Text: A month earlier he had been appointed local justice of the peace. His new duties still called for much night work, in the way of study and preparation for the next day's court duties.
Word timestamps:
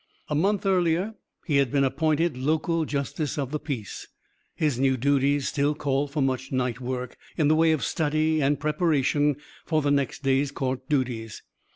A 0.29 0.33
month 0.33 0.65
earlier 0.65 1.13
he 1.45 1.57
had 1.57 1.69
been 1.71 1.83
appointed 1.83 2.35
local 2.35 2.85
justice 2.85 3.37
of 3.37 3.51
the 3.51 3.59
peace. 3.59 4.07
His 4.55 4.79
new 4.79 4.97
duties 4.97 5.47
still 5.47 5.75
called 5.75 6.09
for 6.09 6.23
much 6.23 6.51
night 6.51 6.81
work, 6.81 7.17
in 7.37 7.49
the 7.49 7.55
way 7.55 7.71
of 7.71 7.83
study 7.83 8.41
and 8.41 8.59
preparation 8.59 9.35
for 9.63 9.83
the 9.83 9.91
next 9.91 10.23
day's 10.23 10.49
court 10.51 10.89
duties. 10.89 11.43